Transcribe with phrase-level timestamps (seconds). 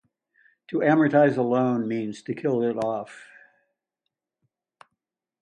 [0.69, 3.27] To amortize a loan means "to kill it off".